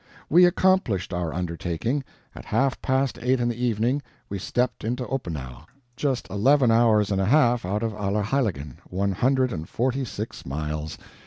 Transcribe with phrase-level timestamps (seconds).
[0.31, 2.03] We accomplished our undertaking.
[2.33, 7.21] At half past eight in the evening we stepped into Oppenau, just eleven hours and
[7.21, 10.97] a half out of Allerheiligen one hundred and forty six miles.